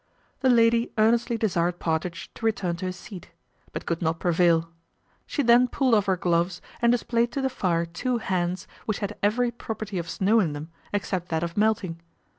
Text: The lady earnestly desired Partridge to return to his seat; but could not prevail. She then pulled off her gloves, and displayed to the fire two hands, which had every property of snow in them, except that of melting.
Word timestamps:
The 0.39 0.49
lady 0.49 0.91
earnestly 0.97 1.37
desired 1.37 1.77
Partridge 1.77 2.31
to 2.33 2.43
return 2.47 2.75
to 2.77 2.87
his 2.87 2.95
seat; 2.95 3.29
but 3.71 3.85
could 3.85 4.01
not 4.01 4.19
prevail. 4.19 4.71
She 5.27 5.43
then 5.43 5.67
pulled 5.67 5.93
off 5.93 6.07
her 6.07 6.17
gloves, 6.17 6.59
and 6.81 6.91
displayed 6.91 7.31
to 7.33 7.39
the 7.41 7.51
fire 7.51 7.85
two 7.85 8.17
hands, 8.17 8.67
which 8.87 8.97
had 8.97 9.15
every 9.21 9.51
property 9.51 9.99
of 9.99 10.09
snow 10.09 10.39
in 10.39 10.53
them, 10.53 10.71
except 10.91 11.29
that 11.29 11.43
of 11.43 11.55
melting. 11.55 12.01